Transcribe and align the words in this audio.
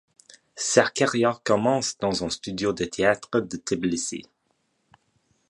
Sa 0.55 0.89
carrière 0.89 1.43
commence 1.43 1.95
dans 1.99 2.25
un 2.25 2.31
studio 2.31 2.73
de 2.73 2.85
théâtre 2.85 3.39
de 3.39 3.55
Tbilissi. 3.55 4.23